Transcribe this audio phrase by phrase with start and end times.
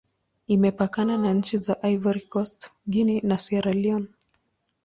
[0.47, 4.07] Imepakana na nchi za Ivory Coast, Guinea, na Sierra Leone.